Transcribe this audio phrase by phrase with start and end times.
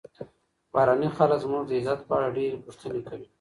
[0.73, 3.27] بهرني خلک زموږ د عزت په اړه ډېرې پوښتنې کوي.